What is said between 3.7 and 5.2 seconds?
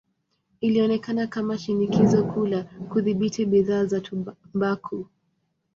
za tumbaku.